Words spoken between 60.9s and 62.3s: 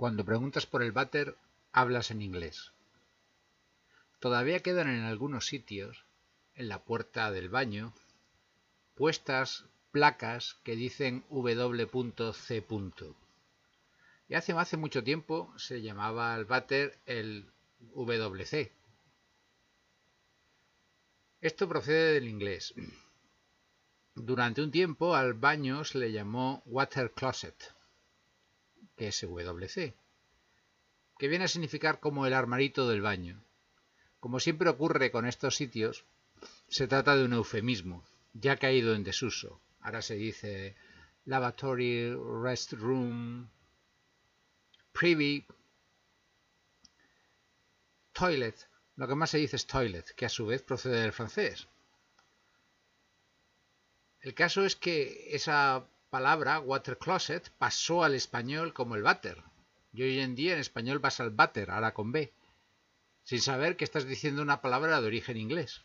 vas al váter, ahora con